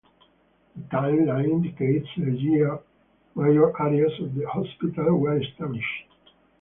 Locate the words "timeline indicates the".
0.85-2.31